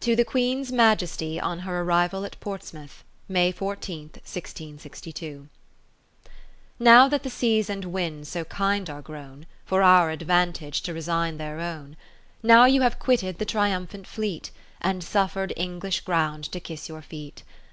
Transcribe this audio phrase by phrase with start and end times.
[0.00, 5.48] To the Queen's Majesty on her Arrival at Portsmouth, May 14, 1662
[6.80, 11.36] Now that the Seas and Winds so kind are grown, For our advantage to resign
[11.36, 11.96] their own;
[12.42, 14.50] Nowyouhave quitted the triumphant fleet.
[14.80, 17.44] And suffered English ground to kiss your feet.